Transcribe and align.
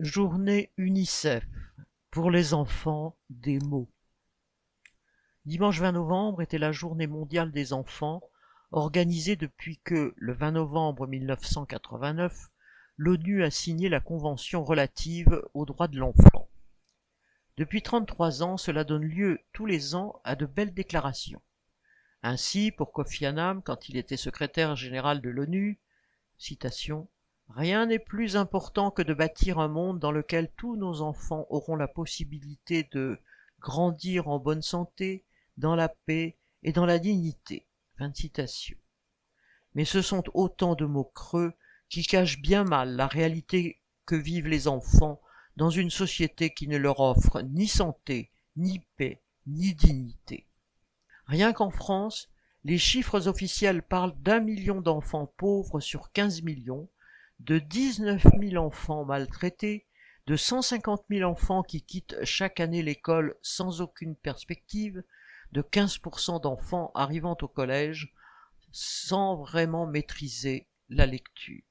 Journée 0.00 0.72
UNICEF 0.78 1.44
pour 2.10 2.30
les 2.30 2.54
enfants 2.54 3.16
des 3.30 3.58
mots. 3.60 3.88
Dimanche 5.44 5.80
20 5.80 5.92
novembre 5.92 6.42
était 6.42 6.58
la 6.58 6.72
journée 6.72 7.06
mondiale 7.06 7.52
des 7.52 7.72
enfants, 7.72 8.20
organisée 8.72 9.36
depuis 9.36 9.78
que, 9.84 10.12
le 10.16 10.32
20 10.32 10.52
novembre 10.52 11.06
1989, 11.06 12.50
l'ONU 12.96 13.44
a 13.44 13.50
signé 13.50 13.88
la 13.88 14.00
Convention 14.00 14.64
relative 14.64 15.40
aux 15.54 15.66
droits 15.66 15.88
de 15.88 15.98
l'enfant. 15.98 16.48
Depuis 17.56 17.82
33 17.82 18.42
ans, 18.42 18.56
cela 18.56 18.82
donne 18.82 19.04
lieu 19.04 19.40
tous 19.52 19.66
les 19.66 19.94
ans 19.94 20.20
à 20.24 20.34
de 20.34 20.46
belles 20.46 20.74
déclarations. 20.74 21.42
Ainsi, 22.22 22.72
pour 22.72 22.92
Kofi 22.92 23.26
Annan, 23.26 23.60
quand 23.62 23.88
il 23.88 23.96
était 23.96 24.16
secrétaire 24.16 24.74
général 24.74 25.20
de 25.20 25.30
l'ONU, 25.30 25.80
citation, 26.38 27.08
Rien 27.54 27.86
n'est 27.86 27.98
plus 27.98 28.36
important 28.36 28.90
que 28.90 29.02
de 29.02 29.12
bâtir 29.12 29.58
un 29.58 29.68
monde 29.68 29.98
dans 29.98 30.12
lequel 30.12 30.50
tous 30.56 30.76
nos 30.76 31.02
enfants 31.02 31.46
auront 31.50 31.76
la 31.76 31.88
possibilité 31.88 32.88
de 32.92 33.18
grandir 33.60 34.28
en 34.28 34.38
bonne 34.38 34.62
santé, 34.62 35.24
dans 35.58 35.76
la 35.76 35.88
paix 35.88 36.38
et 36.62 36.72
dans 36.72 36.86
la 36.86 36.98
dignité. 36.98 37.66
Mais 39.74 39.84
ce 39.84 40.02
sont 40.02 40.24
autant 40.34 40.74
de 40.74 40.86
mots 40.86 41.10
creux 41.14 41.52
qui 41.88 42.04
cachent 42.04 42.40
bien 42.40 42.64
mal 42.64 42.96
la 42.96 43.06
réalité 43.06 43.80
que 44.06 44.16
vivent 44.16 44.48
les 44.48 44.66
enfants 44.66 45.20
dans 45.56 45.70
une 45.70 45.90
société 45.90 46.54
qui 46.54 46.68
ne 46.68 46.78
leur 46.78 47.00
offre 47.00 47.42
ni 47.42 47.68
santé, 47.68 48.30
ni 48.56 48.80
paix, 48.96 49.22
ni 49.46 49.74
dignité. 49.74 50.46
Rien 51.26 51.52
qu'en 51.52 51.70
France, 51.70 52.30
les 52.64 52.78
chiffres 52.78 53.28
officiels 53.28 53.82
parlent 53.82 54.16
d'un 54.22 54.40
million 54.40 54.80
d'enfants 54.80 55.32
pauvres 55.36 55.80
sur 55.80 56.12
15 56.12 56.42
millions, 56.42 56.88
de 57.44 57.58
19 57.58 58.24
000 58.40 58.64
enfants 58.64 59.04
maltraités, 59.04 59.84
de 60.28 60.36
150 60.36 61.04
000 61.10 61.28
enfants 61.28 61.64
qui 61.64 61.82
quittent 61.82 62.24
chaque 62.24 62.60
année 62.60 62.82
l'école 62.82 63.36
sans 63.42 63.80
aucune 63.80 64.14
perspective, 64.14 65.02
de 65.50 65.60
15% 65.60 66.40
d'enfants 66.40 66.92
arrivant 66.94 67.36
au 67.42 67.48
collège 67.48 68.14
sans 68.70 69.34
vraiment 69.34 69.86
maîtriser 69.86 70.68
la 70.88 71.04
lecture. 71.04 71.64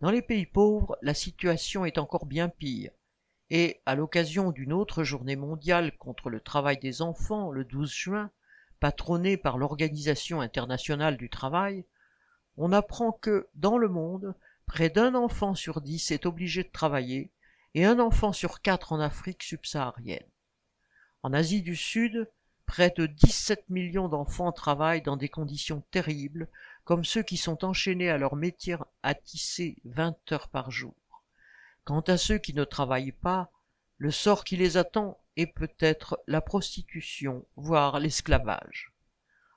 Dans 0.00 0.10
les 0.10 0.22
pays 0.22 0.46
pauvres, 0.46 0.96
la 1.02 1.14
situation 1.14 1.84
est 1.84 1.98
encore 1.98 2.24
bien 2.24 2.48
pire, 2.48 2.92
et 3.50 3.82
à 3.84 3.94
l'occasion 3.94 4.52
d'une 4.52 4.72
autre 4.72 5.04
journée 5.04 5.36
mondiale 5.36 5.96
contre 5.98 6.30
le 6.30 6.40
travail 6.40 6.78
des 6.78 7.02
enfants, 7.02 7.50
le 7.50 7.64
12 7.64 7.92
juin, 7.92 8.30
patronnée 8.80 9.36
par 9.36 9.58
l'Organisation 9.58 10.40
internationale 10.40 11.18
du 11.18 11.28
travail, 11.28 11.84
on 12.56 12.72
apprend 12.72 13.12
que, 13.12 13.48
dans 13.54 13.76
le 13.76 13.88
monde, 13.88 14.34
près 14.66 14.90
d'un 14.90 15.14
enfant 15.14 15.54
sur 15.54 15.80
dix 15.80 16.10
est 16.10 16.26
obligé 16.26 16.62
de 16.62 16.70
travailler 16.70 17.32
et 17.74 17.84
un 17.84 17.98
enfant 17.98 18.32
sur 18.32 18.60
quatre 18.60 18.92
en 18.92 19.00
Afrique 19.00 19.42
subsaharienne. 19.42 20.28
En 21.22 21.32
Asie 21.32 21.62
du 21.62 21.76
Sud, 21.76 22.30
près 22.66 22.90
de 22.90 23.06
17 23.06 23.68
millions 23.70 24.08
d'enfants 24.08 24.52
travaillent 24.52 25.02
dans 25.02 25.16
des 25.16 25.28
conditions 25.28 25.82
terribles, 25.90 26.48
comme 26.84 27.04
ceux 27.04 27.22
qui 27.22 27.36
sont 27.36 27.64
enchaînés 27.64 28.10
à 28.10 28.18
leur 28.18 28.36
métier 28.36 28.76
à 29.02 29.14
tisser 29.14 29.76
20 29.84 30.32
heures 30.32 30.48
par 30.48 30.70
jour. 30.70 30.94
Quant 31.84 32.00
à 32.00 32.16
ceux 32.16 32.38
qui 32.38 32.54
ne 32.54 32.64
travaillent 32.64 33.12
pas, 33.12 33.50
le 33.98 34.10
sort 34.10 34.44
qui 34.44 34.56
les 34.56 34.76
attend 34.76 35.20
est 35.36 35.46
peut-être 35.46 36.20
la 36.26 36.40
prostitution, 36.40 37.46
voire 37.56 38.00
l'esclavage. 38.00 38.92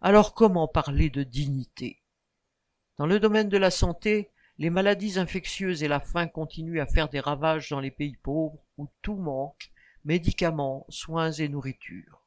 Alors 0.00 0.34
comment 0.34 0.68
parler 0.68 1.10
de 1.10 1.22
dignité? 1.22 2.02
Dans 2.98 3.06
le 3.06 3.20
domaine 3.20 3.48
de 3.48 3.58
la 3.58 3.70
santé, 3.70 4.30
les 4.58 4.70
maladies 4.70 5.18
infectieuses 5.18 5.84
et 5.84 5.88
la 5.88 6.00
faim 6.00 6.26
continuent 6.26 6.80
à 6.80 6.86
faire 6.86 7.08
des 7.08 7.20
ravages 7.20 7.70
dans 7.70 7.80
les 7.80 7.92
pays 7.92 8.16
pauvres 8.16 8.58
où 8.76 8.88
tout 9.02 9.16
manque, 9.16 9.70
médicaments, 10.04 10.84
soins 10.88 11.30
et 11.30 11.48
nourriture. 11.48 12.24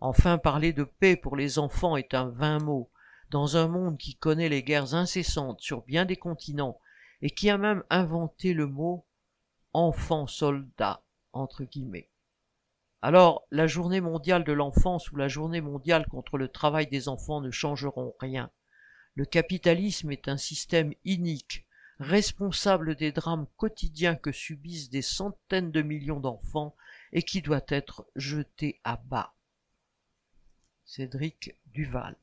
Enfin, 0.00 0.36
parler 0.36 0.74
de 0.74 0.84
paix 0.84 1.16
pour 1.16 1.34
les 1.34 1.58
enfants 1.58 1.96
est 1.96 2.12
un 2.12 2.28
vain 2.28 2.58
mot, 2.58 2.90
dans 3.30 3.56
un 3.56 3.68
monde 3.68 3.96
qui 3.96 4.16
connaît 4.16 4.50
les 4.50 4.62
guerres 4.62 4.94
incessantes 4.94 5.60
sur 5.62 5.82
bien 5.82 6.04
des 6.04 6.16
continents 6.16 6.78
et 7.22 7.30
qui 7.30 7.48
a 7.48 7.56
même 7.56 7.82
inventé 7.88 8.52
le 8.52 8.66
mot 8.66 9.06
enfant 9.72 10.26
soldat 10.26 11.02
entre 11.32 11.64
guillemets. 11.64 12.10
Alors, 13.00 13.46
la 13.50 13.66
journée 13.66 14.00
mondiale 14.00 14.44
de 14.44 14.52
l'enfance 14.52 15.10
ou 15.10 15.16
la 15.16 15.28
journée 15.28 15.60
mondiale 15.60 16.06
contre 16.06 16.36
le 16.36 16.48
travail 16.48 16.86
des 16.86 17.08
enfants 17.08 17.40
ne 17.40 17.50
changeront 17.50 18.14
rien. 18.20 18.50
Le 19.16 19.24
capitalisme 19.24 20.12
est 20.12 20.28
un 20.28 20.36
système 20.36 20.92
inique, 21.06 21.66
responsable 21.98 22.94
des 22.94 23.12
drames 23.12 23.46
quotidiens 23.56 24.14
que 24.14 24.30
subissent 24.30 24.90
des 24.90 25.00
centaines 25.00 25.72
de 25.72 25.80
millions 25.80 26.20
d'enfants 26.20 26.76
et 27.12 27.22
qui 27.22 27.40
doit 27.40 27.64
être 27.68 28.06
jeté 28.14 28.78
à 28.84 28.98
bas. 28.98 29.34
Cédric 30.84 31.56
Duval 31.66 32.16